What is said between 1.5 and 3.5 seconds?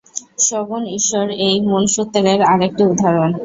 মূলসূত্রের আর একটি উদাহরণ।